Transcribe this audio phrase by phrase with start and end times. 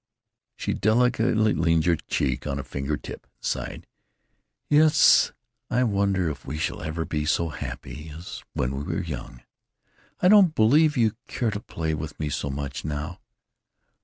[0.57, 3.87] "She delicately leaned her cheek on a finger tip and sighed:
[4.67, 5.31] "Yes,
[5.69, 9.43] I wonder if we shall ever be so happy as when we were young....
[10.19, 13.19] I don't believe you care to play with me so much now."